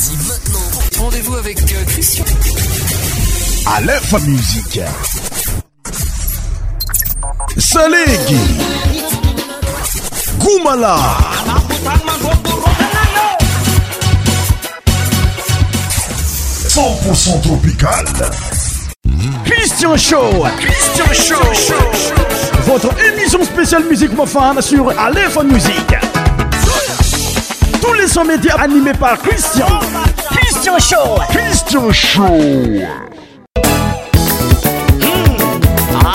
parti 0.00 0.16
maintenant. 0.28 1.04
Rendez-vous 1.04 1.34
avec 1.36 1.58
euh, 1.60 1.84
Christian. 1.86 2.24
Aleph 3.66 4.12
Musique. 4.26 4.80
Salegi. 7.58 8.38
Goumala. 10.38 10.96
100% 16.68 17.42
tropical. 17.42 18.04
Christian 19.44 19.96
Show. 19.96 20.46
Christian 20.58 21.12
Show. 21.52 21.74
Votre 22.66 22.90
émission 23.04 23.44
spéciale 23.44 23.84
musique 23.84 24.12
mofane 24.14 24.62
sur 24.62 24.88
Aleph 24.98 25.36
Musique. 25.44 26.09
Tous 27.80 27.92
les 27.94 28.06
sons 28.06 28.24
médias 28.24 28.56
animés 28.58 28.92
par 28.92 29.18
Christian. 29.18 29.66
Christian 30.30 30.78
Show. 30.78 31.18
Christian 31.30 31.92
Show. 31.92 32.22
Mga 35.92 36.10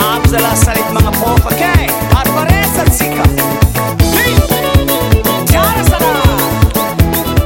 at. 3.18 3.30
Tiara 5.46 5.84
sana. 5.84 6.12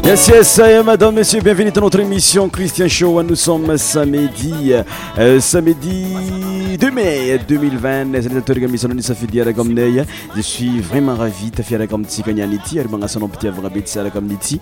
Yes, 0.04 0.28
yes, 0.28 0.60
madame, 0.84 1.14
monsieur, 1.14 1.40
bienvenue 1.40 1.70
dans 1.70 1.82
notre 1.82 2.00
émission 2.00 2.48
Christian 2.48 2.88
Show. 2.88 3.22
Nous 3.22 3.36
sommes 3.36 3.76
samedi, 3.78 4.72
euh, 5.18 5.40
samedi 5.40 6.59
jeudi 6.70 6.86
2 6.86 6.90
mai 6.92 7.38
2020 7.48 8.20
zanyzatoragna 8.20 8.68
misy 8.68 8.84
anao 8.86 8.96
nisafidy 8.96 9.40
araka 9.40 9.60
aminay 9.60 10.04
je 10.36 10.42
suis 10.42 10.80
vraiment 10.80 11.16
ravi 11.16 11.50
tafiaraka 11.50 11.94
amintsika 11.94 12.32
niany 12.32 12.54
ity 12.54 12.78
ary 12.78 12.88
magnasanao 12.88 13.26
ampitiavagna 13.26 13.70
be 13.70 13.82
ty 13.82 13.90
saraka 13.90 14.18
amin'ny 14.18 14.34
ity 14.34 14.60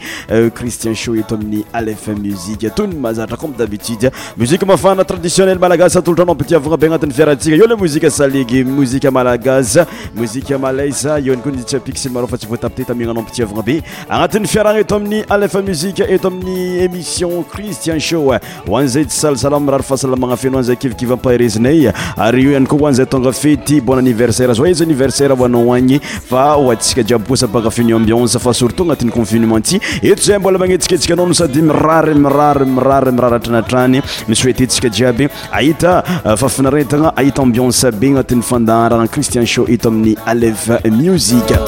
christian 0.55 0.95
show 0.95 1.17
eto 1.17 1.35
amin'ny 1.35 1.65
alfm 1.73 2.19
musique 2.23 2.65
atony 2.65 2.95
mazatra 2.95 3.37
comme 3.37 3.53
d'habitude. 3.53 4.11
Musique 4.37 4.65
mafana 4.67 5.05
traditionnel 5.05 5.59
malagasy 5.59 5.99
atolotra 5.99 6.23
anao 6.25 6.35
ampitiavagna 6.35 6.77
be 6.77 6.87
agnatin'ny 6.87 7.13
fiarantsika 7.13 7.57
eo 7.57 7.67
le 7.67 7.77
mozika 7.77 8.11
salegy 8.11 8.65
mozika 8.65 9.11
malagasy 9.11 9.81
mozika 10.15 10.59
malaisa. 10.59 11.21
Eo 11.21 11.33
any 11.33 11.43
koa 11.43 11.53
nitsapiky 11.53 11.99
sy 11.99 12.09
maro 12.09 12.27
fa 12.27 12.39
tsy 12.39 12.47
voatapy 12.47 12.83
te 12.83 12.85
tamiagnanao 12.85 13.23
ampitiavagna 13.23 13.63
be 13.63 13.83
agnatin'ny 14.09 14.47
fiaragna 14.47 14.81
eto 14.81 14.97
amin'ny 14.97 15.25
alfm 15.29 15.65
musique 15.69 16.01
eto 16.09 16.29
amin'ny 16.29 16.85
émission 16.85 17.45
christian 17.53 18.01
show. 18.01 18.33
Hoan'izay 18.67 19.05
tsy 19.05 19.21
salasalama 19.21 19.73
rary 19.73 19.83
fahasalamagna 19.83 20.37
feno 20.37 20.59
an'izay 20.59 20.77
kivikiva 20.77 21.15
ampaherezinay 21.15 21.93
ary 22.17 22.43
io 22.43 22.51
ihany 22.53 22.67
koa 22.67 22.79
hoan'izay 22.87 23.07
tonga 23.07 23.33
fety 23.33 23.81
bon 23.81 23.99
anniversaire. 23.99 24.55
Zoyes 24.55 24.83
anniversaire 24.83 25.35
ho 25.35 25.45
anao 25.45 25.75
agny 25.75 26.01
fa 26.01 26.55
ho 26.55 26.69
hoantsika 26.69 27.03
jiaby 27.03 27.27
koa 27.29 27.41
sampakafiny 27.43 27.93
ambiance 27.97 28.39
fa 28.39 28.53
surtout 28.53 28.85
agnatin'ny 28.85 29.13
confinement 29.13 29.63
ty 29.65 29.81
eto 30.03 30.23
zay 30.23 30.39
mbola 30.39 30.59
magnetsiketsika 30.59 31.15
anao 31.15 31.29
no 31.29 31.35
sady 31.35 31.63
mirary 31.63 32.15
mirary 32.15 32.67
mirary 32.67 33.13
miraratranatrany 33.13 34.03
misoetentsika 34.29 34.89
jiaby. 34.89 35.29
Ahita 35.53 36.03
eh, 36.25 36.37
fafinaretagna 36.37 37.13
ahita 37.17 37.43
ambiance 37.43 37.91
be 37.93 38.13
agnatin'ny 38.13 38.43
fandaharagna 38.43 39.09
christian 39.09 39.47
show 39.47 39.67
eto 39.69 39.89
amin'ny 39.89 40.17
aleve 40.27 40.81
musique 40.91 41.59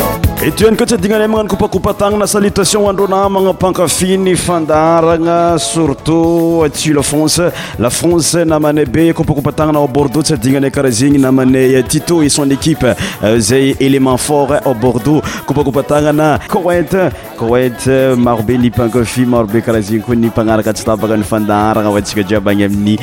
eto 0.40 0.64
ihany 0.64 0.76
koa 0.76 0.86
tsy 0.86 0.94
adignanay 0.94 1.28
magnano 1.28 1.52
kopakopa-tagnana 1.52 2.26
salutation 2.26 2.82
hoandrona 2.84 3.28
magnampankafiny 3.28 4.36
fandaharagna 4.36 5.58
surtout 5.58 6.62
eh, 6.62 6.66
atsy 6.66 6.92
la 6.92 7.02
france. 7.02 7.42
La 7.78 7.90
france 7.90 8.44
namanay 8.44 8.86
be 8.86 9.12
kopakopatagnana 9.12 9.78
au 9.78 9.82
ao 9.84 9.88
bordeaux. 9.88 10.19
Tsy 10.22 10.34
adignanay 10.34 10.70
karaha 10.70 10.92
zegny 10.92 11.18
namanay 11.18 11.82
Tito 11.88 12.22
et 12.22 12.28
son 12.28 12.50
équipe 12.50 12.86
euh, 13.22 13.38
zay 13.38 13.76
élément 13.80 14.16
fort 14.16 14.52
au 14.64 14.74
Bordeaux 14.74 15.22
kopakopatagnana 15.46 16.38
Koweït 16.48 16.96
Koweït 17.38 17.88
maro 18.16 18.42
be 18.42 18.58
ny 18.58 18.68
mpankafy 18.68 19.26
maro 19.26 19.46
be 19.46 19.60
karaha 19.62 19.82
zegny 19.82 20.02
koa 20.02 20.16
ny 20.16 20.26
mpagnaraka 20.28 20.72
tsy 20.72 20.84
tabaka 20.84 21.16
ny 21.16 21.24
fandaharagna 21.24 21.90
ho 21.90 21.96
antsika 21.96 22.22
jiaby 22.22 22.50
agny 22.50 22.64
amin'ny 22.64 22.98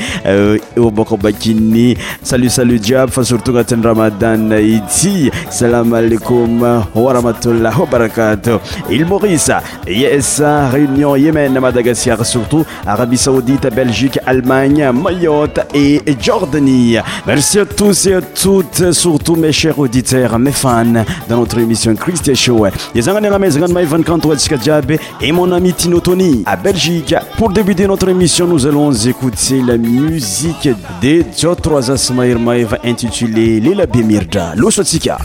salut 2.23 2.49
salut 2.49 2.79
jiaby 2.83 3.11
fa 3.11 3.23
surtout 3.23 3.55
agnatin'ny 3.55 3.85
Ramadan 3.87 4.51
ity 4.51 5.31
salam 5.49 5.93
alaikum 5.93 6.61
wa 6.61 7.13
rahmatullah 7.13 7.73
wa 7.79 7.85
barakatuh. 7.85 8.59
Il 8.89 9.05
Maurice 9.05 9.51
yes 9.87 10.41
Réunion 10.71 11.15
Yémen 11.15 11.59
Madagascar 11.59 12.25
surtout 12.25 12.65
Arabie 12.85 13.17
Saoudite 13.17 13.67
Belgique 13.73 14.19
Allemagne 14.25 14.91
Mayotte 14.91 15.61
et 15.73 16.01
Jordanie 16.19 16.96
merci 17.25 17.59
à 17.59 17.65
tous 17.65 18.05
et 18.07 18.13
à 18.13 18.21
toutes 18.21 18.91
surtout 18.91 19.35
mes 19.35 19.51
chers 19.51 19.77
auditeurs 19.79 20.37
mes 20.39 20.51
fans 20.51 21.05
dans 21.29 21.37
notre 21.37 21.59
émission 21.59 21.95
Christian 21.95 22.35
Show 22.35 22.67
yezangany 22.95 23.27
agnamezagna 23.27 23.67
maïvan 23.67 24.03
kanto 24.03 24.31
antsika 24.31 24.57
jiaby 24.57 24.97
et 25.21 25.31
mon 25.31 25.51
ami 25.51 25.73
Tino 25.73 25.99
Tony 25.99 26.43
à 26.45 26.55
Belgique 26.55 27.15
pour 27.37 27.49
débuter 27.49 27.87
notre 27.87 28.09
émission 28.09 28.47
nous 28.47 28.65
allons 28.65 28.91
écouter 28.91 29.61
la 29.65 29.77
musique 29.77 30.69
de 31.01 31.23
Jotro 31.37 31.77
Asmair 31.77 32.39
Maïva 32.39 32.77
intitulée 32.83 33.59
Lila 33.59 33.85
Bimirda 33.85 34.53
loso 34.55 34.81
atsika 34.81 35.17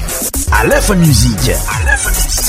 Aleph 0.61 0.91
Musique. 0.91 1.51
Aleph 1.51 2.07
Musique. 2.09 2.42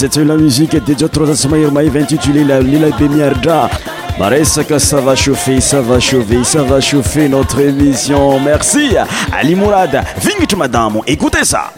C'est 0.00 0.24
la 0.24 0.34
musique 0.34 0.82
dédia 0.82 1.08
trosatsy 1.10 1.46
mahery 1.46 1.70
maivy 1.70 1.98
intitulé 1.98 2.42
lela 2.42 2.88
be 2.96 3.02
miaridra 3.02 3.68
maresaka 4.18 4.78
ça 4.78 4.98
va 4.98 5.14
chauffer 5.14 5.60
ça 5.60 5.82
va 5.82 6.00
chauffer 6.00 6.42
ça 6.42 6.62
va 6.62 6.80
chauffer 6.80 7.28
notre 7.28 7.60
émission. 7.60 8.40
Merci 8.40 8.96
ali 9.30 9.54
mourad 9.54 10.02
vignitry 10.16 10.56
madamo 10.56 11.04
écoutez 11.06 11.44
ça. 11.44 11.72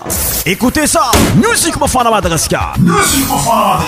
Écoutez 0.47 0.87
ça. 0.87 1.11
Musique 1.35 1.81
mafana 1.81 2.11
madagasikar 2.13 2.75
musique 2.79 3.29
mafana 3.29 3.83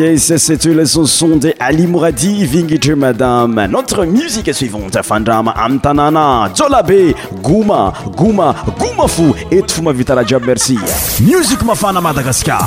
madagasikar 0.00 0.38
c'est 0.38 0.64
la 0.66 0.86
chanson 0.86 1.36
de 1.36 1.52
Ali 1.60 1.86
Mouradi 1.86 2.44
Vingitry 2.46 2.94
Madame 2.94 3.66
notre 3.70 4.04
musique 4.06 4.52
suivante. 4.54 4.98
Fandrama 5.02 5.50
am 5.52 5.78
tanàna 5.78 6.50
jolabe 6.54 7.14
goma 7.42 7.92
goma 8.16 8.54
goma 8.78 9.06
fo 9.08 9.34
eto 9.50 9.74
fo 9.74 9.82
mavita 9.82 10.14
raha 10.14 10.26
jiaby 10.26 10.46
merci 10.46 10.78
musique 11.20 11.62
mafana 11.64 12.00
Madagascar 12.00 12.62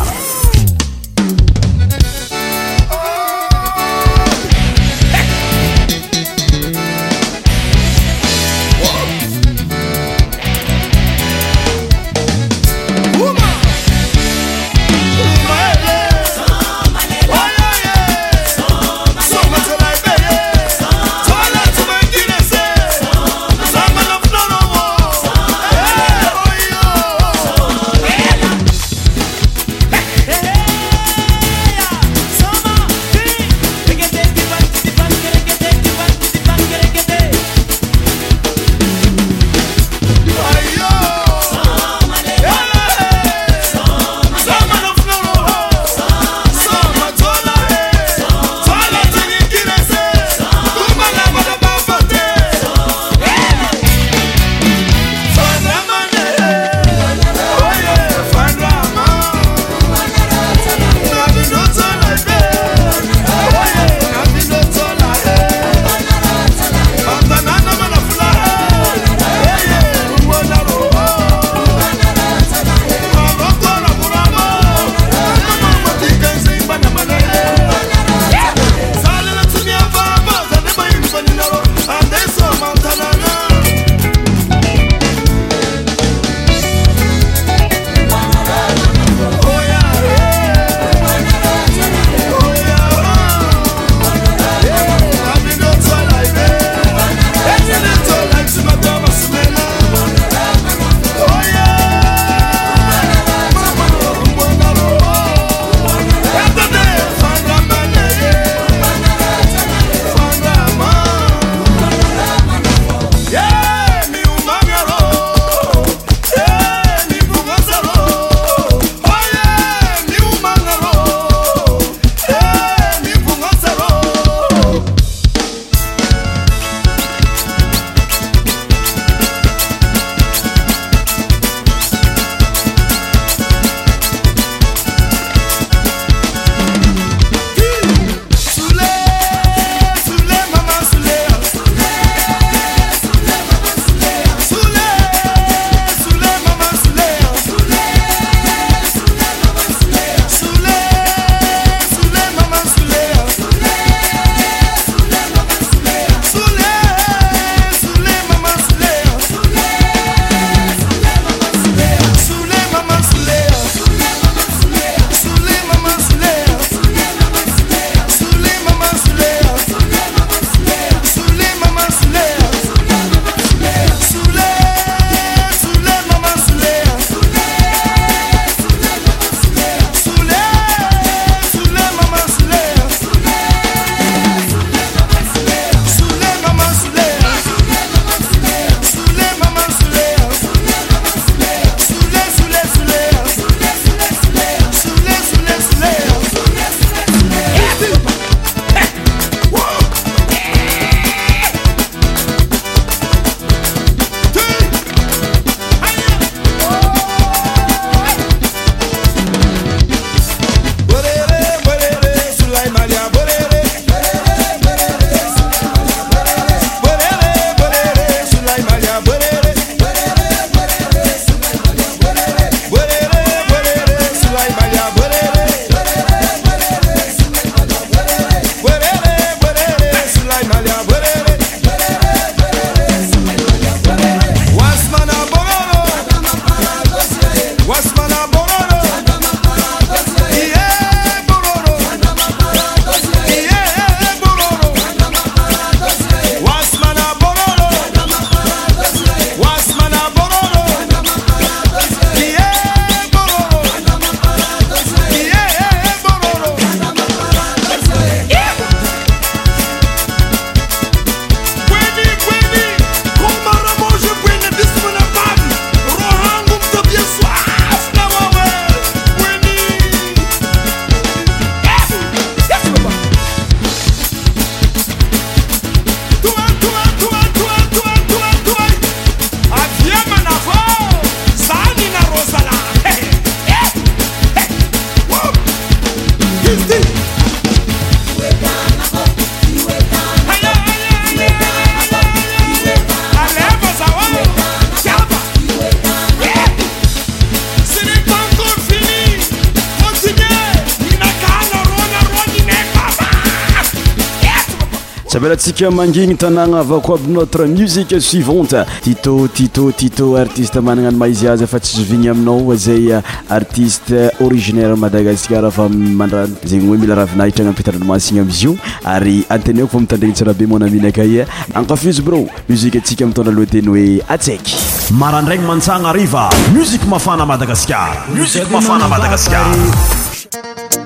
musique 305.53 305.69
mangigny 305.69 306.15
tanagna 306.17 306.59
avako 306.59 306.95
aby 306.95 307.11
notre 307.11 307.45
musique 307.45 307.99
suivante. 308.01 308.65
Tito 308.81 309.27
tito 309.27 309.71
tito 309.71 310.15
artiste 310.15 310.59
managna 310.59 310.91
ny 310.91 310.97
maizy 310.97 311.27
azy 311.27 311.45
fa 311.45 311.59
tsy 311.59 311.77
zovigny 311.77 312.09
aminao 312.09 312.55
zay 312.55 312.91
uh, 312.91 313.01
artiste 313.29 314.11
originaire 314.19 314.75
madagasikara 314.75 315.51
fa 315.51 315.67
mandrany 315.69 316.33
zegny 316.43 316.67
hoe 316.67 316.77
mila 316.77 316.95
ravinahitra 316.95 317.45
agnampitaranomagna 317.45 318.21
amizy 318.21 318.45
io. 318.45 318.57
Ary 318.83 319.25
anteneko 319.29 319.67
fa 319.67 319.79
mitandregny 319.79 320.13
tsara 320.13 320.33
be 320.33 320.45
monamina 320.45 320.87
akaia 320.87 321.27
ankafizy 321.53 322.01
bro 322.01 322.25
musique 322.49 322.77
atsika 322.77 323.05
mitondra 323.05 323.31
aloha 323.31 323.45
teny 323.45 323.67
hoe 323.67 324.01
atseky 324.09 324.55
marandraigny 324.91 325.45
mantsagna 325.45 325.89
ariva 325.89 326.29
musique 326.53 326.87
mafana 326.87 327.25
madagasikara. 327.25 328.05
Musique 328.15 328.49
mafana 328.51 328.87
madagasikara. 328.87 330.82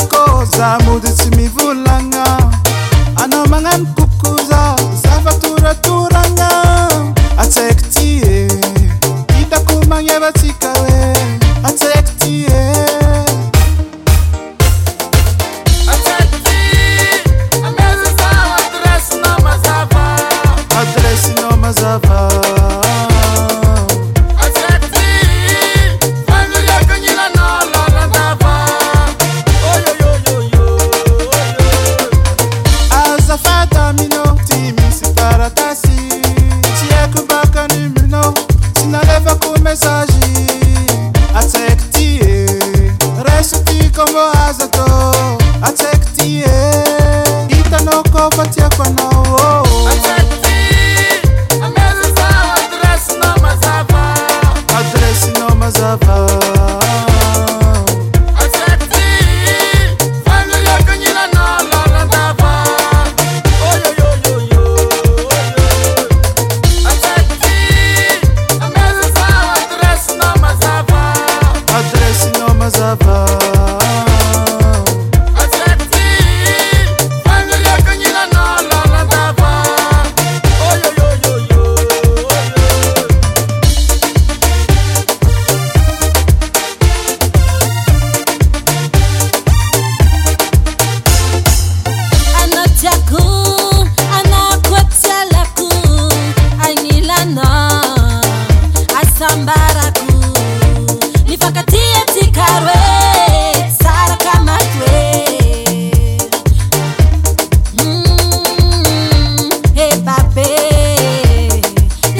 tiako 0.00 0.44
zamody 0.56 1.08
tsy 1.12 1.30
mivolagna 1.36 2.24
anao 3.16 3.46
magnano 3.46 3.86
kokoza 3.94 4.76
zavatoratoragna 5.02 6.48
atsaiko 7.38 7.80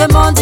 Demande 0.00 0.39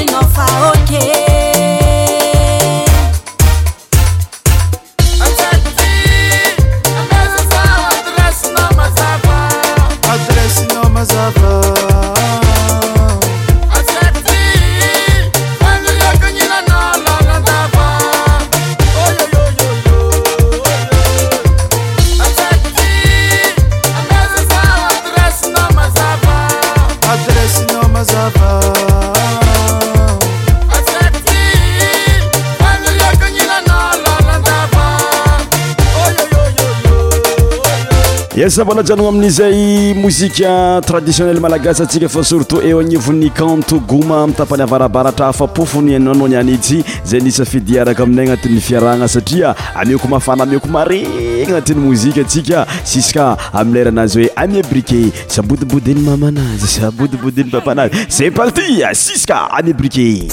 esa 38.48 38.64
voalajanogna 38.64 39.08
amin'izay 39.08 39.94
mozika 39.94 40.80
traditionnel 40.86 41.40
malagasy 41.40 41.82
atsika 41.82 42.08
fa 42.08 42.24
surtout 42.24 42.64
eo 42.64 42.80
agnivon'ny 42.80 43.30
kanto 43.30 43.78
goma 43.80 44.26
mitapany 44.26 44.62
avarabaratra 44.62 45.28
afapofony 45.28 45.96
ananao 45.96 46.28
niany 46.28 46.54
ity 46.54 46.84
zay 47.04 47.20
nisa 47.20 47.44
fidiaraka 47.44 48.02
aminay 48.02 48.24
agnatin'ny 48.24 48.60
fiarahagna 48.60 49.08
satria 49.08 49.54
amioko 49.74 50.08
mafana 50.08 50.42
amioko 50.42 50.68
mare 50.68 51.00
agnatin'ny 51.44 51.80
mozika 51.88 52.20
atsika 52.20 52.66
siska 52.84 53.36
amileranazy 53.52 54.18
hoe 54.18 54.30
amiabrike 54.36 55.12
sabodibodiny 55.26 56.00
mamanazy 56.00 56.66
sabodibodiny 56.66 57.50
papanazy 57.50 58.06
c'est 58.08 58.30
parti 58.30 58.82
siska 58.94 59.50
amiabrike 59.50 60.28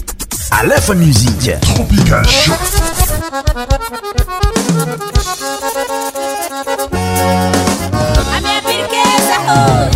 alefa 0.52 0.94
musique. 0.94 1.60
Tropical 1.62 2.24
show 2.28 2.56
Oh. 9.58 9.95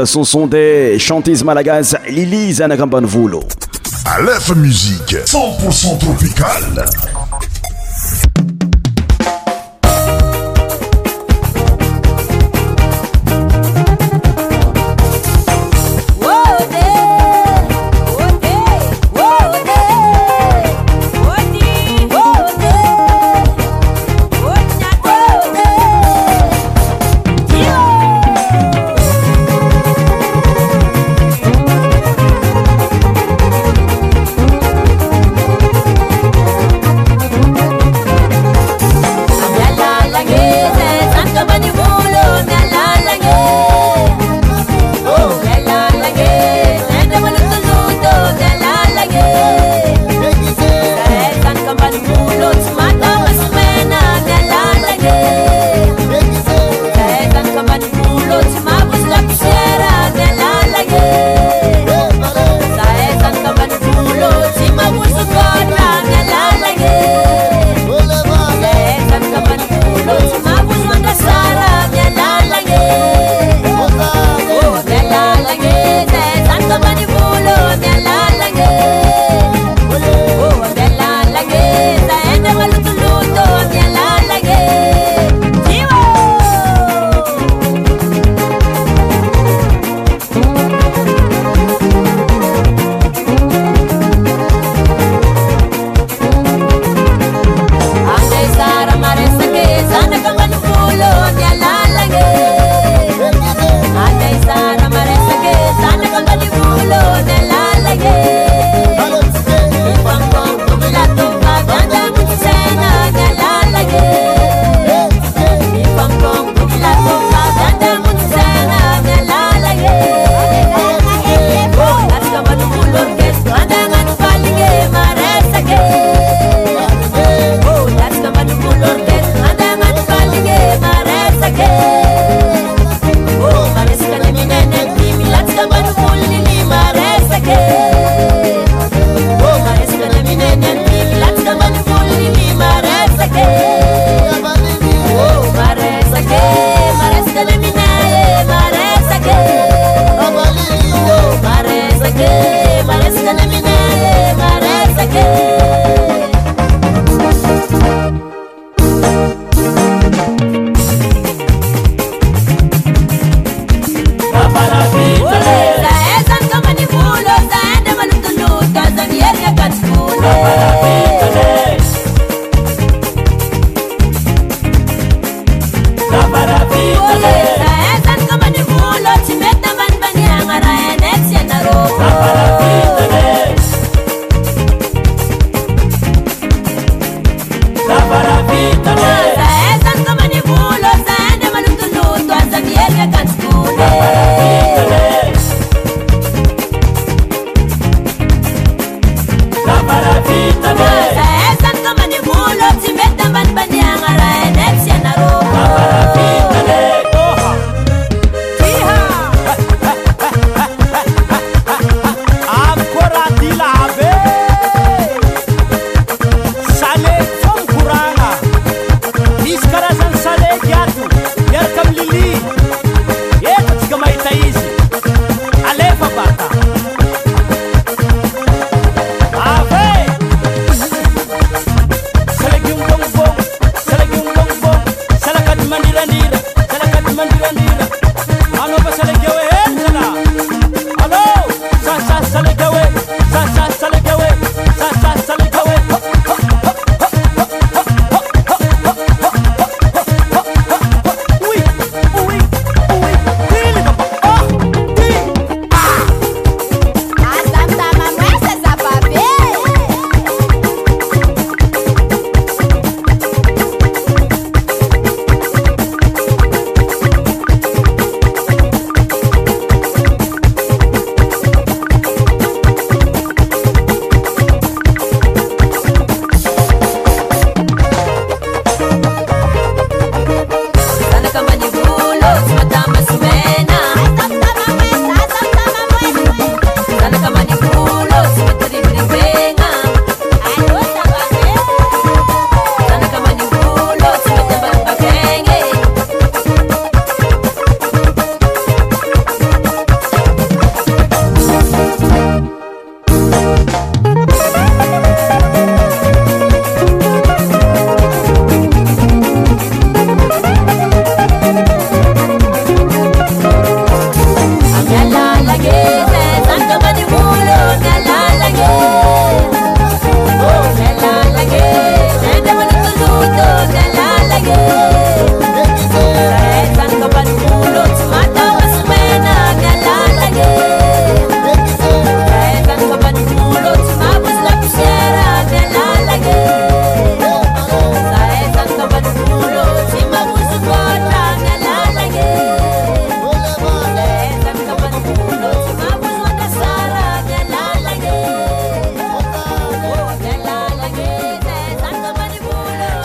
La 0.00 0.06
chanson 0.06 0.46
des 0.46 0.98
chanteuses 0.98 1.44
malagasy 1.44 1.96
lili 2.08 2.52
zanaka 2.52 2.82
ambany 2.82 3.06
volo 3.06 3.44
alefa 4.04 4.54
musique 4.54 5.16
100% 5.24 5.98
tropicale 5.98 6.84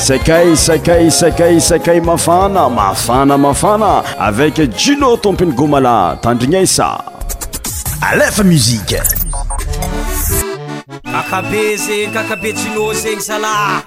sakay 0.06 0.54
sakay 0.54 1.10
sakay 1.10 1.56
sakay 1.58 2.00
mafana 2.00 2.70
mafana 2.70 3.38
mafana. 3.38 4.04
Avec 4.20 4.62
jilo 4.78 5.18
tompiny 5.18 5.52
gomala 5.54 6.18
tandrignaisa 6.22 7.02
alefa 8.02 8.44
muzike 8.44 9.02
akabe 11.20 11.78
zegny 11.78 12.14
kakabe 12.14 12.54
jino 12.54 12.94
zegny 12.94 13.22
zala 13.22 13.82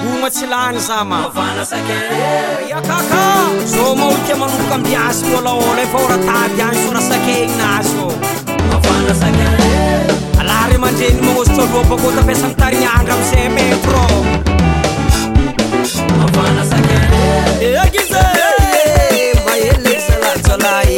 oma 0.00 0.30
tsy 0.30 0.46
lany 0.52 0.78
zamaakaka 0.88 1.62
zao 3.72 3.94
maotia 4.00 4.36
manomboka 4.40 4.74
ambiazy 4.74 5.24
môlaôla 5.28 5.82
efa 5.84 5.98
oratady 6.04 6.62
any 6.62 6.78
sorasakeignazy 6.84 7.96
ô 8.00 8.08
alary 10.40 10.76
mandreny 10.78 11.20
magnosotraloapakô 11.26 12.08
tapiasany 12.16 12.54
tarignandra 12.62 13.14
amizay 13.14 13.48
metro 13.56 14.04
eakize 17.62 18.24
mayele 19.46 20.00
zalacolay 20.08 20.89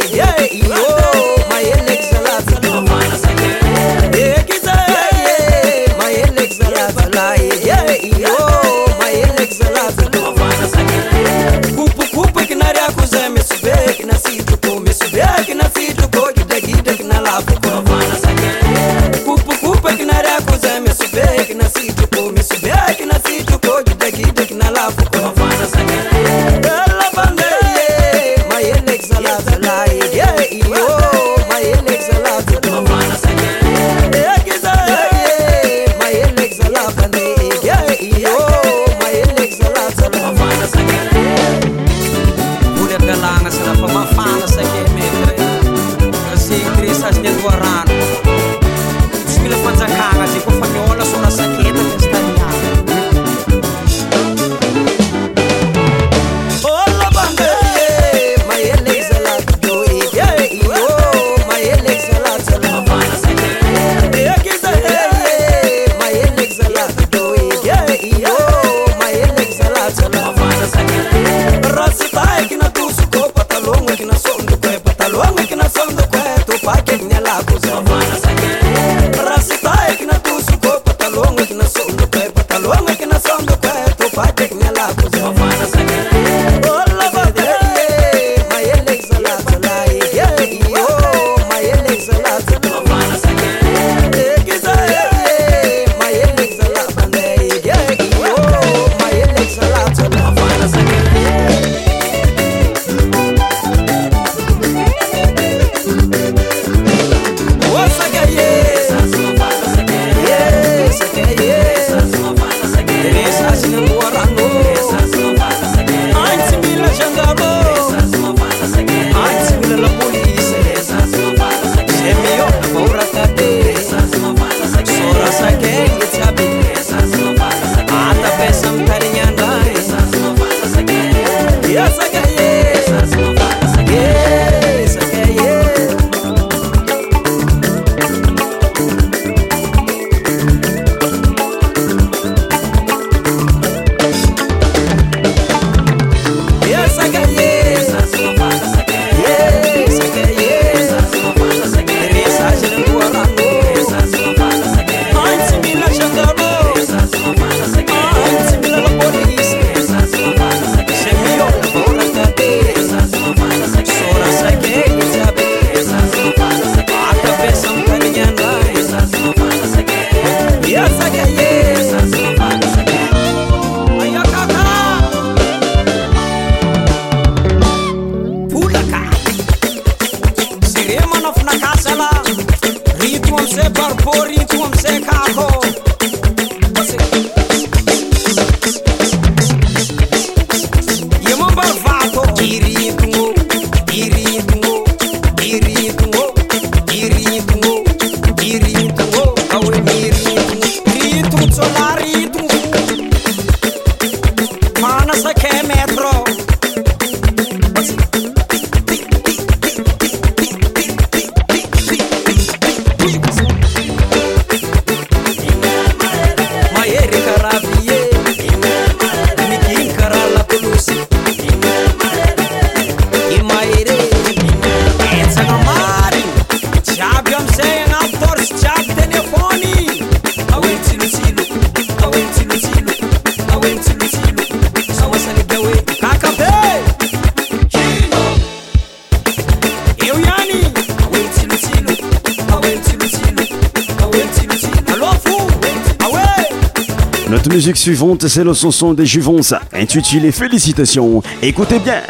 musique 247.63 247.77
suivante, 247.77 248.27
c'est 248.27 248.43
le 248.43 248.53
chanson 248.53 248.93
des 248.93 249.05
Juvons, 249.05 249.39
intitulé 249.71 250.33
Félicitations. 250.33 251.23
Écoutez 251.41 251.79
bien. 251.79 252.01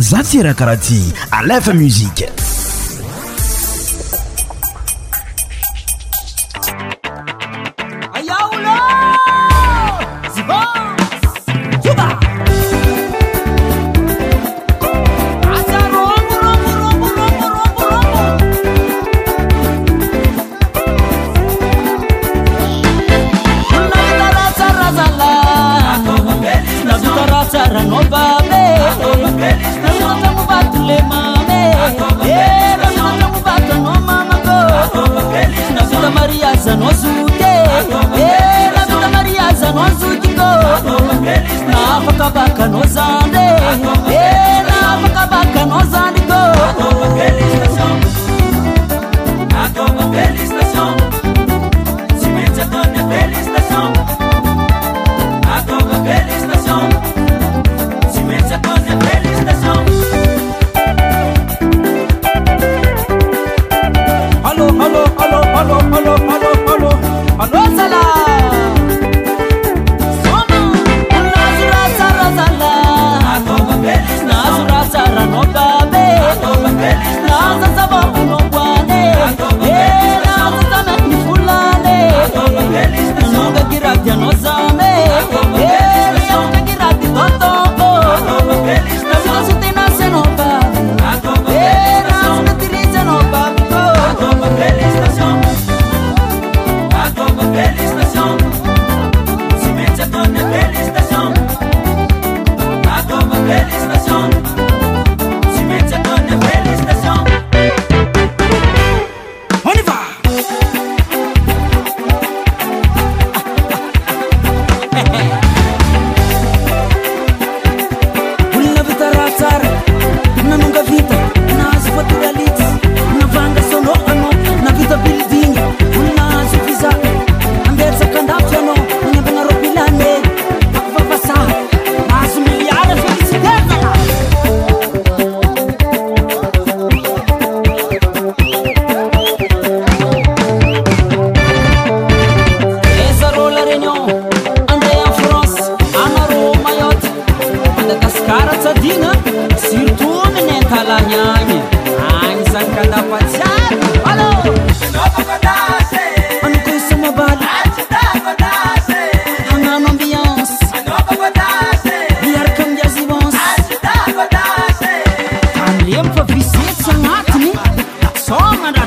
Zatira 0.00 0.54
Karati, 0.54 1.12
à 1.32 1.72
Musique. 1.72 2.24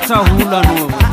sa 0.08 0.24
hulano 0.24 1.07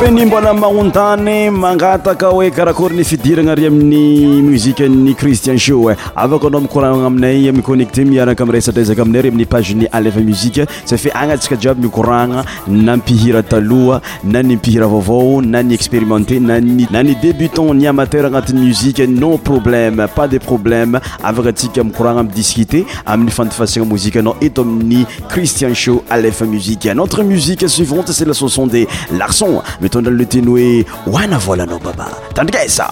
be 0.00 0.24
mbola 0.26 0.54
magnondany 0.54 1.50
mangataka 1.50 2.26
hoe 2.26 2.50
karakory 2.50 2.96
ny 2.96 3.04
fidirana 3.04 3.52
ary 3.52 3.66
amin'ny 3.66 4.42
muzikeny 4.42 5.14
christian 5.14 5.58
show 5.58 5.90
e 5.90 5.96
afaka 6.16 6.46
anao 6.46 6.60
mikoragna 6.60 7.06
aminay 7.06 7.48
eh, 7.48 7.52
miconnecté 7.52 8.04
miaraka 8.04 8.46
miresadresaka 8.46 9.02
aminay 9.02 9.22
re 9.22 9.28
amin'ny 9.28 9.46
pageny 9.46 9.86
alefa 9.92 10.20
muzike 10.20 10.66
sa 10.84 10.96
fe 10.96 11.10
agnatsika 11.14 11.56
jiaby 11.56 11.82
mikoragna 11.82 12.44
na 12.66 12.96
mpihira 12.96 13.42
taloha 13.42 14.00
na 14.24 14.42
ny 14.42 14.56
mpihira 14.56 14.86
vaovao 14.86 15.42
na 15.42 15.62
ny 15.62 15.74
expérimenté 15.74 16.40
na 16.40 16.60
ny 16.60 17.14
débutant 17.22 17.74
ny 17.74 17.86
amateur 17.86 18.26
agnatin'ny 18.26 18.66
muzike 18.66 19.06
non 19.08 19.38
problème 19.38 20.06
pas 20.14 20.28
de 20.28 20.38
problème. 20.38 21.00
Afaka 21.22 21.48
atsika 21.48 21.84
mikoragna 21.84 22.22
midiscuté 22.22 22.84
amin'ny 23.06 23.30
fandifasagna 23.30 23.86
mozika 23.86 24.20
anao 24.20 24.36
eto 24.40 24.62
amin'ny 24.62 25.06
christian 25.28 25.74
show 25.74 26.02
alefa 26.10 26.44
musique. 26.44 26.86
Notre 26.94 27.22
musique 27.22 27.68
suivante 27.68 28.12
c'est 28.12 28.24
la 28.24 28.34
chanson 28.34 28.66
des 28.66 28.88
larson 29.12 29.62
mitondra 29.84 30.12
le 30.12 30.24
teny 30.32 30.48
hoe 30.48 30.68
hoana 31.06 31.38
volanao 31.46 31.78
baba 31.86 32.06
tandrikaesa 32.34 32.88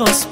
Somalavifazie 0.00 0.29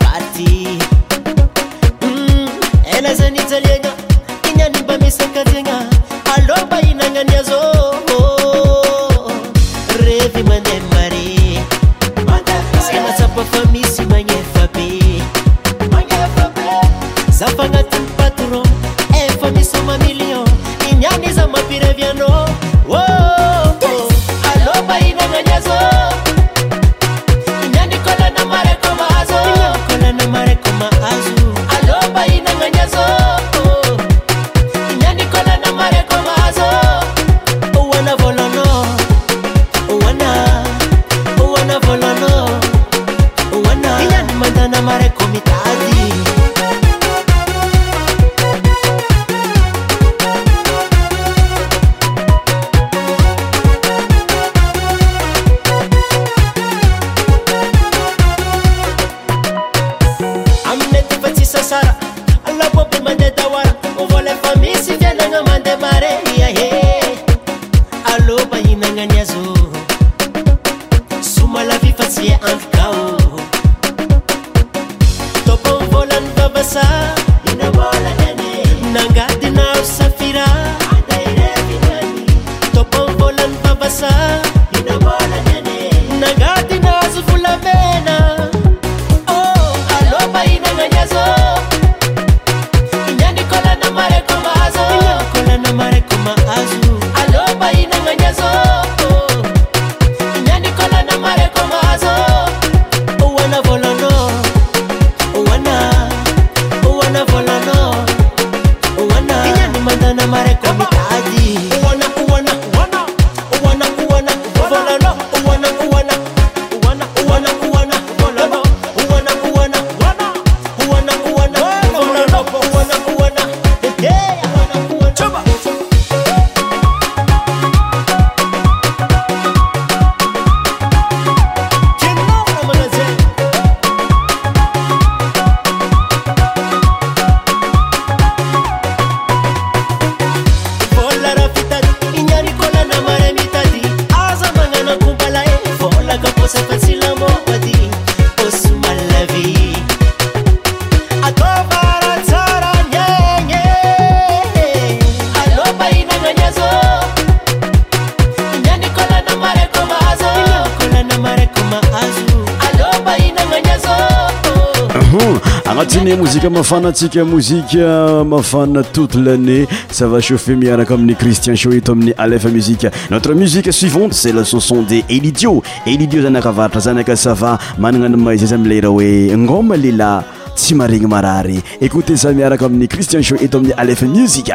fanatsika 166.79 167.24
mozika 167.24 168.24
mafana 168.24 168.83
toute 168.83 169.16
l'année. 169.16 169.66
Ça 169.91 170.07
va 170.07 170.20
chauffer 170.20 170.55
miaraka 170.55 170.95
amin'ny 170.95 171.16
Christian 171.16 171.57
Show 171.57 171.72
eto 171.72 171.93
amin'ny 171.93 172.14
alefa 172.16 172.49
Musique. 172.51 172.87
Notre 173.11 173.35
musique 173.35 173.72
suivante 173.72 174.14
c'est 174.14 174.33
la 174.33 174.45
chanson 174.45 174.83
de 174.83 175.03
Elidio. 175.09 175.62
Elidio 175.87 176.22
zany 176.22 176.37
akavaratra 176.37 176.81
zany 176.81 177.01
aka 177.01 177.16
sava 177.16 177.59
managna 177.79 178.09
ny 178.09 178.16
maizy 178.16 178.45
izy 178.45 178.55
am'ilay 178.55 178.81
raha 178.81 178.93
hoe 178.93 179.37
ngoma 179.37 179.76
lehilahy 179.76 180.22
tsy 180.55 180.74
maregny 180.74 181.09
marary 181.09 181.61
écoutez 181.81 182.22
za 182.22 182.33
miaraka 182.33 182.66
amin'ny 182.66 182.87
Christian 182.87 183.22
Show 183.22 183.39
eto 183.43 183.59
amin'ny 183.59 183.74
alefa 183.76 184.07
Musique. 184.07 184.55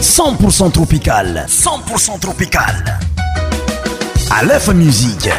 100% 0.00 0.72
tropical. 0.72 1.46
100% 1.46 2.18
tropical. 2.18 2.98
Aleph 4.40 4.68
Musique. 4.74 5.30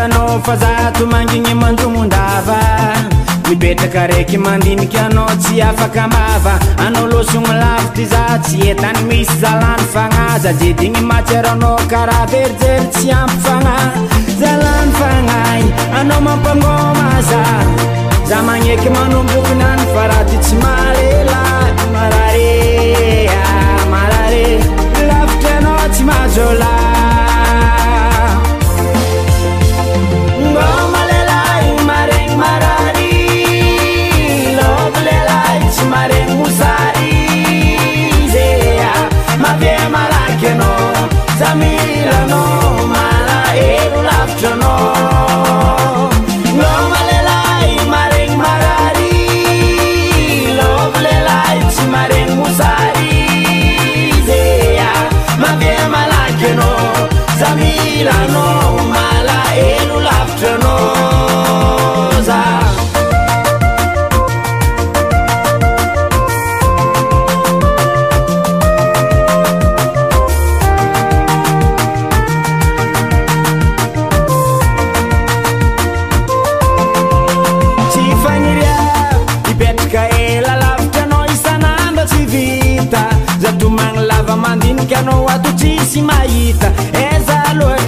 anao 0.00 0.40
fa 0.44 0.56
zato 0.56 1.06
mangigny 1.06 1.54
mandromondava. 1.54 2.58
Mipetraka 3.48 4.06
raiky 4.06 4.38
mandiniky 4.38 4.98
anao 4.98 5.28
tsy 5.38 5.62
afaka 5.62 6.08
mava. 6.08 6.58
Anao 6.86 7.06
losogno 7.06 7.52
lavitry 7.62 8.04
za 8.06 8.38
tsy 8.42 8.70
etany 8.70 9.02
misy 9.08 9.34
zalany 9.40 9.84
fagnaza. 9.92 10.52
Jedigny 10.52 11.00
matsiaranao 11.00 11.76
karaha 11.90 12.26
verijery 12.26 12.86
tsy 12.92 13.10
ampyfagnahy 13.10 14.00
zalany 14.40 14.92
fagnahy 14.98 15.64
anao 16.00 16.20
mampangômaza 16.20 17.42
za. 18.28 18.42
Magneky 18.42 18.90
manombokynany 18.90 19.84
fa 19.94 20.06
raha 20.08 20.24
ty 20.24 20.36
tsy 20.38 20.54
malela 20.62 21.40
marare 21.92 23.28
ah, 23.28 23.86
marare. 23.92 24.46
Lavitry 25.08 25.52
anao 25.58 25.88
tsy 25.92 26.89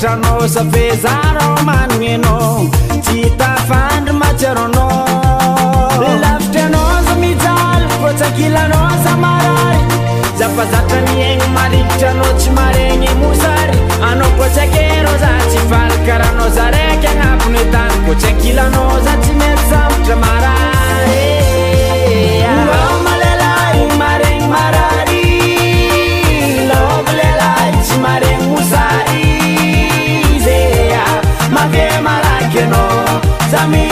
antrano 0.02 0.48
safezara 0.48 1.62
manognynao 1.64 2.66
tsy 3.02 3.30
tafandry 3.38 4.12
matsiaranao 4.12 5.06
lavitra 6.22 6.64
anao 6.66 7.02
za 7.06 7.14
mijaly 7.14 7.86
fotsakilanao 8.00 8.90
za 9.04 9.16
marary. 9.16 9.78
Zafazatra 10.38 11.00
miaigny 11.02 11.46
marikitra 11.54 12.10
anao 12.10 12.32
tsy 12.38 12.50
maregny 12.50 13.08
mosary. 13.20 13.78
Anao 14.10 14.30
koatsakero 14.30 15.12
za 15.22 15.30
tsy 15.48 15.58
faly 15.70 16.06
karahanao 16.06 16.50
za 16.50 16.70
raiky 16.70 17.06
agnabony 17.06 17.64
tany. 17.72 17.94
Ankilanao 18.28 19.00
za 19.04 19.16
tsy 19.22 19.32
mety 19.32 19.70
zavatra 19.70 20.16
marary. 20.16 20.72
a. 33.54 33.91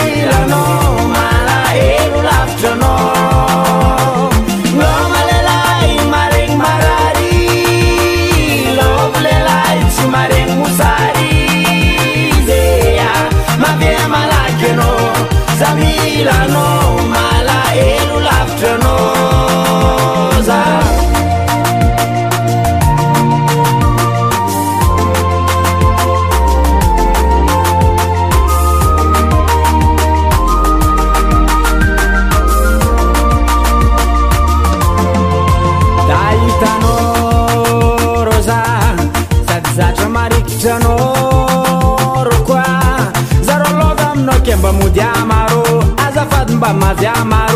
rumba, 46.61 46.75
mas 46.75 47.03
é 47.03 47.09
a 47.09 47.50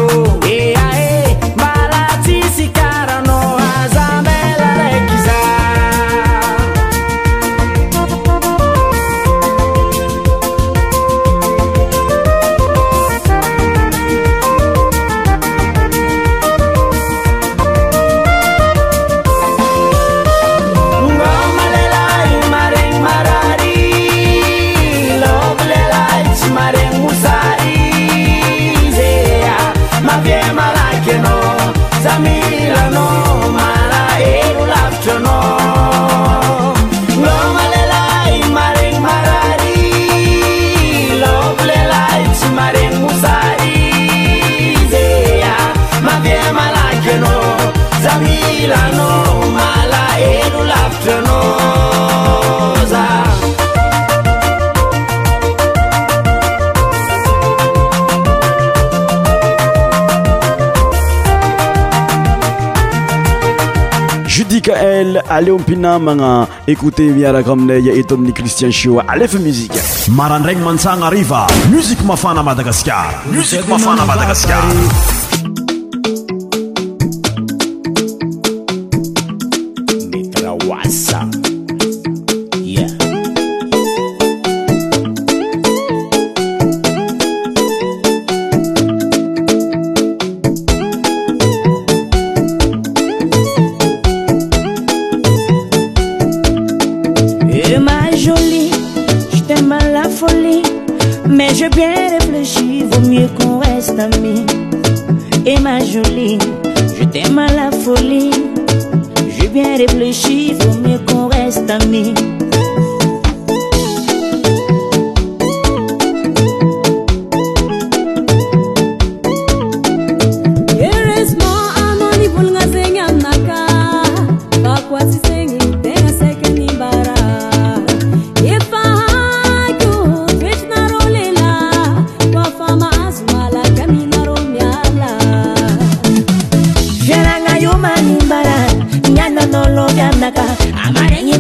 aleo 65.36 65.58
mpinamagna 65.58 66.46
écoute 66.72 67.02
miaraka 67.16 67.52
aminay 67.52 67.88
eto 68.00 68.14
amin'ny 68.14 68.32
cristian 68.38 68.72
show 68.72 69.00
alefa 69.12 69.38
muzika 69.38 69.80
marandraigny 70.18 70.64
mantsagna 70.64 71.06
ariva 71.10 71.46
muzika 71.72 72.02
mafana 72.10 72.42
madagasikara 72.42 73.20
musique 73.36 73.68
mafana 73.68 74.06
madagasikara 74.06 75.23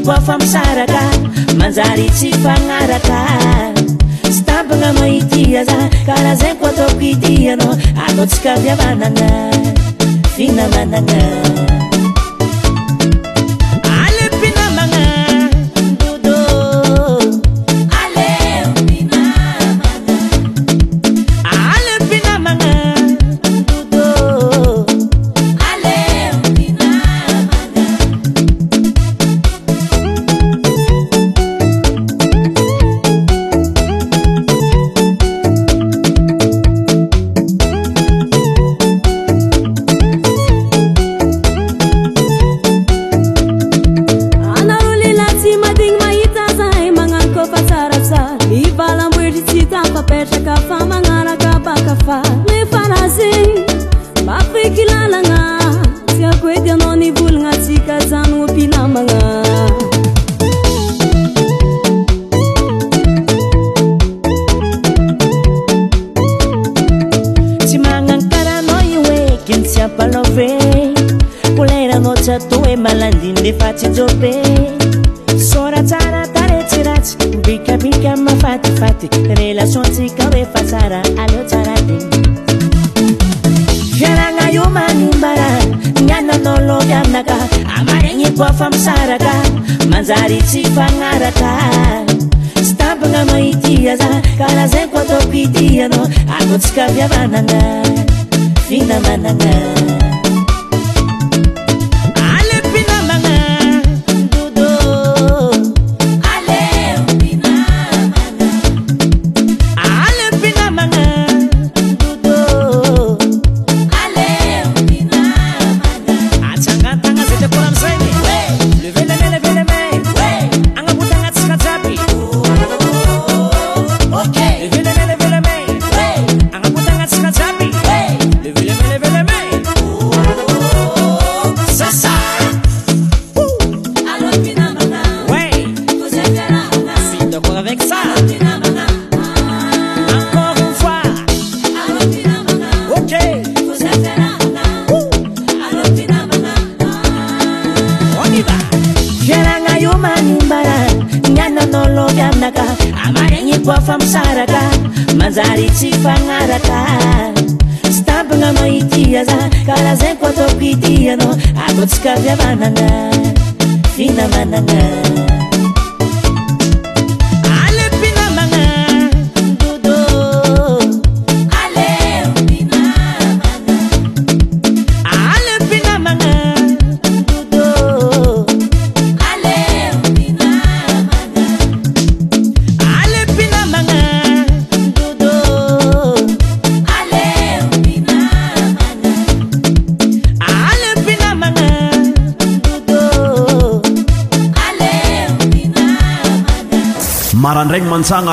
koafa 0.04 0.38
misaraka 0.38 1.02
manjary 1.58 2.08
tsy 2.16 2.28
fagnaraka 2.44 3.20
sy 4.34 4.42
tampagna 4.48 4.92
maitia 5.00 5.64
za 5.64 5.78
karaha 6.06 6.34
zay 6.40 6.54
ko 6.60 6.66
ataoko 6.72 7.00
itianao 7.12 7.72
ataotsika 8.06 8.56
fiavanagna 8.62 9.28
finamanagna 10.36 11.20
manjary 90.04 90.38
tsy 90.44 90.62
fagnaraka 90.76 91.52
sy 92.60 92.74
tampagna 92.76 93.24
maitia 93.24 93.96
za 93.96 94.20
karaha 94.38 94.66
zay 94.68 94.86
ko 94.92 95.00
ataoko 95.00 95.32
ity 95.32 95.80
akotsika 96.36 96.88
fiavanana 96.92 97.60
finamanana 98.68 100.03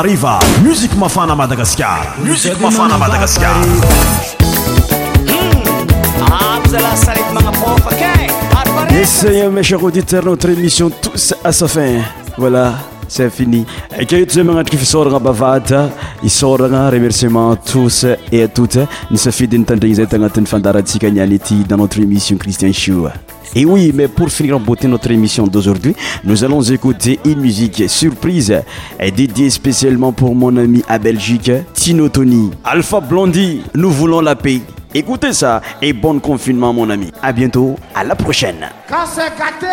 mariva 0.01 0.39
musique 0.63 0.95
mafana 0.97 1.35
madagasikara 1.35 2.15
musique 2.25 2.59
mafana 2.59 2.97
madagasikara 2.97 3.61
Et 8.91 9.25
euh, 9.25 9.49
mes 9.51 9.63
chers 9.63 9.83
auditeurs, 9.83 10.25
notre 10.25 10.49
émission 10.49 10.89
tous 10.89 11.33
à 11.43 11.51
sa 11.51 11.67
fin. 11.67 11.99
Voilà, 12.37 12.73
c'est 13.07 13.29
fini. 13.29 13.65
akeo 13.99 14.25
zay 14.27 14.43
magnatriky 14.43 14.77
fisoragna 14.77 15.19
bavata 15.19 15.89
isoragna 16.23 16.89
remerciement 16.89 17.55
tous 17.55 18.05
et 18.31 18.43
à 18.43 18.47
toutes. 18.47 18.79
Nisafidy 19.11 19.57
safidiny 19.57 19.95
zay 19.95 20.07
tagnatin'ny 20.07 20.47
fandarantsika 20.47 21.09
niany 21.11 21.35
ity 21.35 21.63
dans 21.69 21.77
notre 21.77 21.99
émission 21.99 22.37
christian 22.37 22.73
show 22.73 23.07
Et 23.53 23.65
oui, 23.65 23.91
mais 23.93 24.07
pour 24.07 24.29
finir 24.29 24.55
en 24.55 24.59
beauté 24.61 24.87
notre 24.87 25.11
émission 25.11 25.45
d'aujourd'hui, 25.45 25.93
nous 26.23 26.43
allons 26.45 26.61
écouter 26.61 27.19
une 27.25 27.41
musique 27.41 27.89
surprise 27.89 28.61
dédiée 29.13 29.49
spécialement 29.49 30.13
pour 30.13 30.33
mon 30.35 30.55
ami 30.55 30.83
à 30.87 30.97
Belgique, 30.97 31.51
Tino 31.73 32.07
Tony. 32.07 32.51
Alpha 32.63 33.01
Blondie, 33.01 33.61
nous 33.75 33.91
voulons 33.91 34.21
la 34.21 34.37
paix. 34.37 34.61
Écoutez 34.93 35.33
ça 35.33 35.61
et 35.81 35.91
bon 35.91 36.19
confinement 36.19 36.71
mon 36.73 36.89
ami. 36.89 37.11
À 37.21 37.33
bientôt, 37.33 37.77
à 37.93 38.05
la 38.05 38.15
prochaine. 38.15 38.69
Quand 38.87 39.05
c'est 39.05 39.37
gâté, 39.37 39.67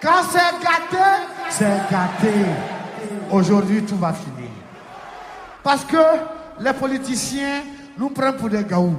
quand 0.00 0.22
c'est 0.30 0.38
gâté, 0.62 1.04
c'est 1.50 1.64
gâté. 1.90 2.34
Aujourd'hui, 3.32 3.82
tout 3.82 3.96
va 3.96 4.12
finir. 4.12 4.50
Parce 5.64 5.84
que 5.84 5.96
les 6.60 6.72
politiciens 6.72 7.62
nous 7.98 8.10
prennent 8.10 8.36
pour 8.36 8.48
des 8.48 8.62
gaous. 8.62 8.94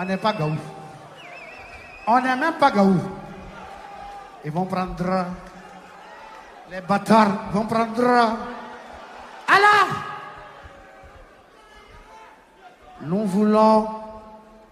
On 0.00 0.04
n'est 0.06 0.16
pas 0.16 0.32
gaou. 0.32 0.56
On 2.06 2.20
n'est 2.22 2.36
même 2.36 2.54
pas 2.54 2.70
gaou. 2.70 2.96
Ils 4.42 4.50
vont 4.50 4.64
prendre. 4.64 5.26
Les 6.70 6.80
bâtards 6.80 7.50
vont 7.52 7.66
prendre. 7.66 8.38
Alors, 9.46 9.88
nous 13.02 13.26
voulons 13.26 13.88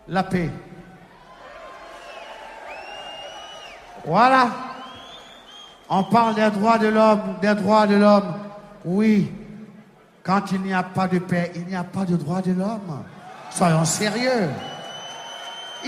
la 0.08 0.22
paix. 0.22 0.48
Voilà. 4.06 4.48
On 5.90 6.04
parle 6.04 6.36
des 6.36 6.50
droits 6.50 6.78
de 6.78 6.88
l'homme, 6.88 7.34
des 7.42 7.54
droits 7.54 7.86
de 7.86 7.96
l'homme. 7.96 8.34
Oui. 8.86 9.30
Quand 10.22 10.52
il 10.52 10.62
n'y 10.62 10.72
a 10.72 10.82
pas 10.82 11.06
de 11.06 11.18
paix, 11.18 11.52
il 11.54 11.66
n'y 11.66 11.76
a 11.76 11.84
pas 11.84 12.06
de 12.06 12.16
droits 12.16 12.40
de 12.40 12.52
l'homme. 12.52 13.04
Soyons 13.50 13.84
sérieux. 13.84 14.48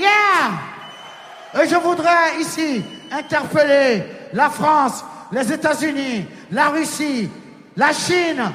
Et 0.02 1.68
je 1.68 1.76
voudrais 1.76 2.40
ici 2.40 2.84
interpeller 3.10 4.04
la 4.32 4.48
France, 4.50 5.04
les 5.32 5.52
États-Unis, 5.52 6.26
la 6.50 6.68
Russie, 6.68 7.28
la 7.76 7.92
Chine, 7.92 8.52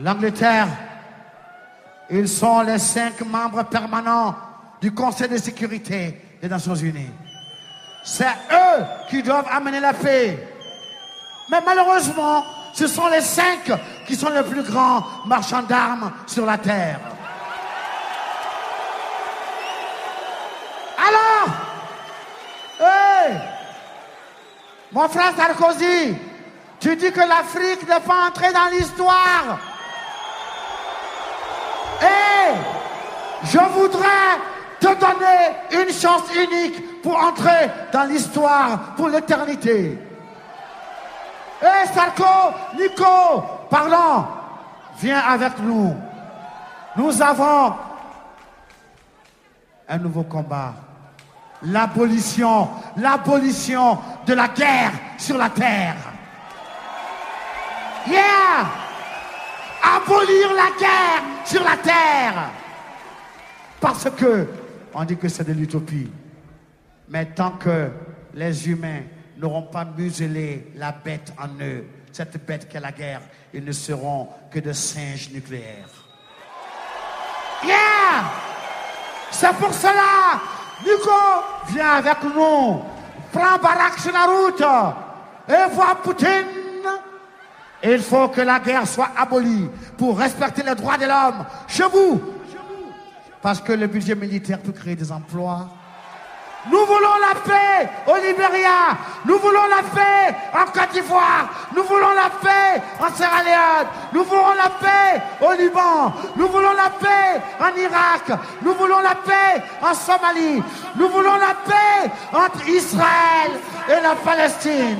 l'Angleterre. 0.00 0.68
Ils 2.10 2.28
sont 2.28 2.62
les 2.62 2.78
cinq 2.78 3.20
membres 3.26 3.64
permanents 3.64 4.34
du 4.80 4.92
Conseil 4.92 5.28
de 5.28 5.36
sécurité 5.38 6.20
des 6.40 6.48
Nations 6.48 6.74
Unies. 6.74 7.10
C'est 8.04 8.24
eux 8.26 8.84
qui 9.10 9.22
doivent 9.22 9.48
amener 9.50 9.80
la 9.80 9.92
paix. 9.92 10.38
Mais 11.50 11.60
malheureusement, 11.64 12.44
ce 12.72 12.86
sont 12.86 13.08
les 13.08 13.20
cinq 13.20 13.72
qui 14.06 14.14
sont 14.14 14.30
les 14.30 14.42
plus 14.42 14.62
grands 14.62 15.04
marchands 15.26 15.62
d'armes 15.62 16.12
sur 16.26 16.46
la 16.46 16.58
Terre. 16.58 17.00
Alors, 20.98 21.48
mon 24.92 25.08
frère 25.08 25.32
Sarkozy, 25.36 26.16
tu 26.80 26.96
dis 26.96 27.12
que 27.12 27.20
l'Afrique 27.20 27.88
n'est 27.88 28.00
pas 28.00 28.28
entrée 28.28 28.52
dans 28.52 28.68
l'histoire. 28.72 29.58
Et 32.02 32.54
je 33.44 33.58
voudrais 33.58 34.38
te 34.80 34.86
donner 34.86 35.84
une 35.84 35.92
chance 35.92 36.22
unique 36.34 37.02
pour 37.02 37.16
entrer 37.16 37.70
dans 37.92 38.04
l'histoire 38.04 38.94
pour 38.96 39.08
l'éternité. 39.08 39.98
Hé 41.62 41.86
Sarko, 41.94 42.54
Nico, 42.78 43.42
parlons, 43.70 44.24
viens 45.00 45.20
avec 45.20 45.58
nous. 45.60 45.94
Nous 46.96 47.22
avons 47.22 47.74
un 49.88 49.98
nouveau 49.98 50.24
combat. 50.24 50.74
L'abolition, 51.62 52.68
l'abolition 52.96 53.98
de 54.26 54.34
la 54.34 54.48
guerre 54.48 54.92
sur 55.16 55.36
la 55.36 55.50
terre. 55.50 55.96
Yeah! 58.06 58.66
Abolir 59.82 60.52
la 60.54 60.78
guerre 60.78 61.22
sur 61.44 61.64
la 61.64 61.76
terre. 61.76 62.50
Parce 63.80 64.08
que 64.10 64.46
on 64.94 65.04
dit 65.04 65.16
que 65.16 65.28
c'est 65.28 65.44
de 65.44 65.52
l'utopie. 65.52 66.10
Mais 67.08 67.26
tant 67.26 67.52
que 67.52 67.90
les 68.34 68.68
humains 68.68 69.02
n'auront 69.36 69.62
pas 69.62 69.84
muselé 69.84 70.72
la 70.76 70.92
bête 70.92 71.32
en 71.38 71.48
eux, 71.62 71.86
cette 72.12 72.44
bête 72.44 72.68
qu'est 72.68 72.80
la 72.80 72.92
guerre, 72.92 73.22
ils 73.52 73.64
ne 73.64 73.72
seront 73.72 74.28
que 74.50 74.60
de 74.60 74.72
singes 74.72 75.30
nucléaires. 75.32 75.88
Yeah! 77.64 78.47
C'est 79.30 79.52
pour 79.54 79.72
cela, 79.72 80.40
Nico, 80.84 81.10
viens 81.68 81.94
avec 81.94 82.22
nous. 82.24 82.80
Prends 83.32 83.58
Barak 83.62 83.98
sur 83.98 84.12
la 84.12 84.24
route 84.24 84.62
et 85.48 85.74
vois 85.74 85.94
Poutine. 86.02 86.46
Il 87.82 88.00
faut 88.00 88.28
que 88.28 88.40
la 88.40 88.58
guerre 88.58 88.86
soit 88.86 89.10
abolie 89.16 89.68
pour 89.96 90.18
respecter 90.18 90.62
les 90.62 90.74
droits 90.74 90.96
de 90.96 91.04
l'homme 91.04 91.44
chez 91.68 91.84
vous. 91.84 92.20
Parce 93.40 93.60
que 93.60 93.72
le 93.72 93.86
budget 93.86 94.14
militaire 94.14 94.58
peut 94.60 94.72
créer 94.72 94.96
des 94.96 95.12
emplois. 95.12 95.68
Nous 96.70 96.84
voulons 96.86 97.16
la 97.20 97.34
paix 97.40 97.88
au 98.06 98.16
Libéria. 98.16 98.96
Nous 99.24 99.38
voulons 99.38 99.66
la 99.68 99.82
paix 99.94 100.36
en 100.54 100.64
Côte 100.66 100.92
d'Ivoire. 100.92 101.48
Nous 101.74 101.82
voulons 101.84 102.12
la 102.12 102.30
paix 102.42 102.82
en 103.00 103.14
Sierra 103.14 103.42
Leone. 103.42 103.88
Nous 104.12 104.24
voulons 104.24 104.54
la 104.56 104.70
paix 104.70 105.22
au 105.40 105.52
Liban. 105.52 106.12
Nous 106.36 106.48
voulons 106.48 106.72
la 106.72 106.90
paix 106.90 107.40
en 107.60 107.76
Irak. 107.76 108.38
Nous 108.62 108.74
voulons 108.74 109.00
la 109.00 109.14
paix 109.14 109.62
en 109.82 109.94
Somalie. 109.94 110.62
Nous 110.96 111.08
voulons 111.08 111.36
la 111.36 111.54
paix 111.66 112.10
entre 112.32 112.68
Israël 112.68 113.52
et 113.88 114.02
la 114.02 114.14
Palestine. 114.14 114.98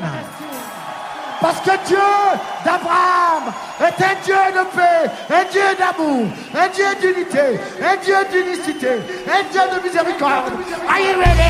Parce 1.40 1.60
que 1.60 1.70
Dieu 1.86 1.98
d'Abraham 2.64 3.52
est 3.80 4.04
un 4.04 4.14
Dieu 4.24 4.34
de 4.54 4.64
paix, 4.76 5.10
un 5.30 5.44
Dieu 5.50 5.62
d'amour, 5.78 6.26
un 6.54 6.68
Dieu 6.68 6.86
d'unité, 7.00 7.60
un 7.80 7.96
Dieu 7.96 8.16
d'unicité, 8.32 8.98
un 9.28 9.42
Dieu 9.52 9.60
de 9.72 9.82
miséricorde. 9.82 10.52
Are 10.88 10.98
you 10.98 11.18
ready? 11.18 11.48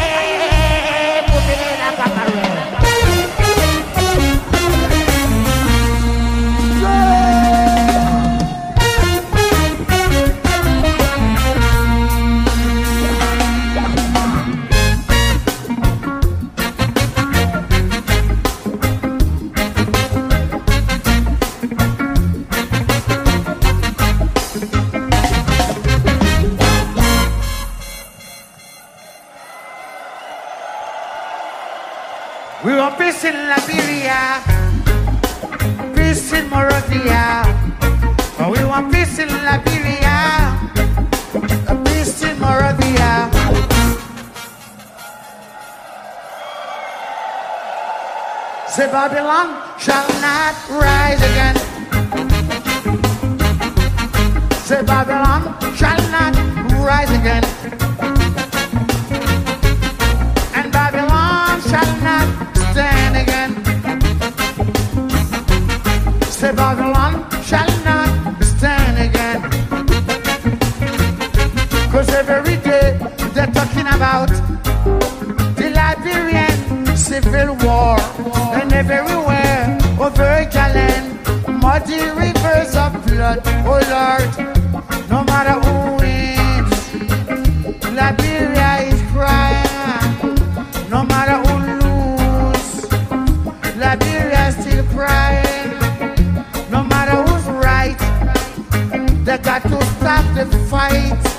We 32.69 32.77
want 32.77 32.99
peace 32.99 33.25
in 33.25 33.35
Liberia. 33.49 34.43
peace 35.97 36.33
in 36.35 36.51
Moravia. 36.51 37.43
We 38.53 38.63
want 38.63 38.93
peace 38.93 39.19
in 39.19 39.29
Liberia. 39.29 40.53
Peace 41.87 42.23
in 42.25 42.39
Moravia. 42.39 43.31
Say 48.69 48.87
Babylon 48.93 49.49
shall 49.81 50.09
not 50.21 50.55
rise 50.69 51.23
again. 51.31 51.57
Say 54.69 54.83
Babylon 54.83 55.57
shall 55.75 56.03
not 56.11 56.37
rise 56.85 57.11
again. 57.13 58.18
Everywhere 78.91 79.79
over 80.01 80.49
Galen, 80.51 81.19
muddy 81.61 82.01
rivers 82.11 82.75
of 82.75 82.93
blood. 83.07 83.41
Oh 83.67 83.81
Lord, 83.95 84.31
no 85.11 85.25
matter 85.25 85.57
who 85.65 85.97
wins, 86.01 86.75
Liberia 87.85 88.89
is 88.89 89.01
crying. 89.13 89.69
No 90.89 91.05
matter 91.05 91.39
who 91.47 91.55
lose, 91.83 92.87
Liberia 93.77 94.53
still 94.53 94.85
crying. 94.95 95.71
No 96.71 96.83
matter 96.85 97.23
who's 97.23 97.47
right, 97.49 97.99
they 99.25 99.39
got 99.39 99.63
to 99.63 99.85
stop 99.97 100.25
the 100.35 100.47
fight. 100.71 101.38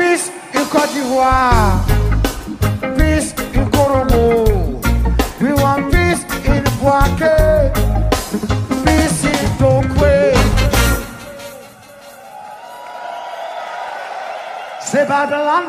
Peace 0.00 0.32
in 0.54 0.64
Côte 0.64 0.92
d'Ivoire, 0.94 1.84
peace 2.96 3.34
in 3.54 3.66
Congo. 3.70 4.80
We 5.40 5.52
want 5.52 5.92
peace 5.92 6.24
in 6.46 6.64
Boaké, 6.80 7.70
peace 8.84 9.24
in 9.24 9.46
Tokwe. 9.58 10.34
Say 14.80 15.04
Babylon 15.06 15.64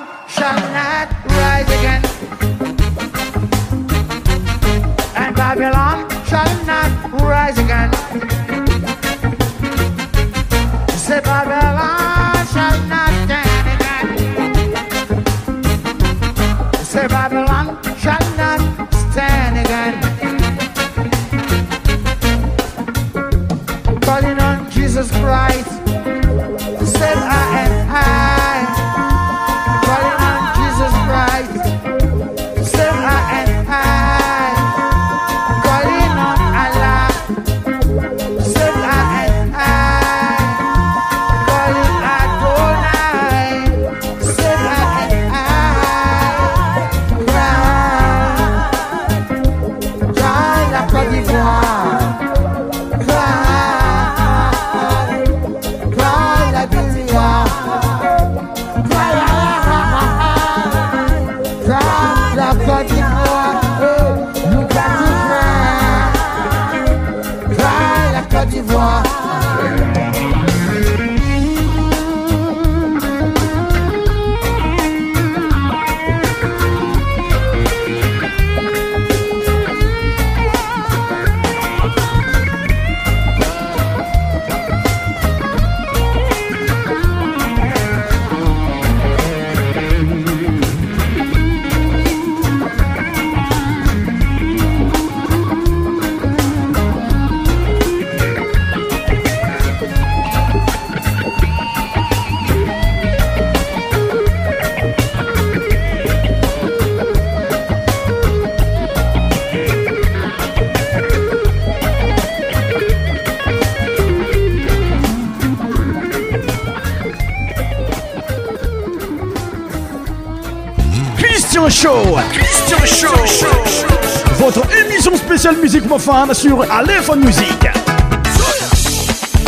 musique 125.59 125.87
profane 125.87 126.33
sur 126.33 126.61
Aléphone 126.71 127.25
Musique. 127.25 127.67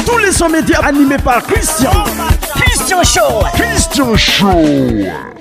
Tous 0.05 0.17
les 0.17 0.31
sons 0.31 0.49
médias 0.49 0.79
animés 0.83 1.17
par 1.17 1.43
Christian. 1.43 1.91
Christian 2.55 3.03
Show. 3.03 3.43
Christian 3.55 4.15
Show. 4.15 5.32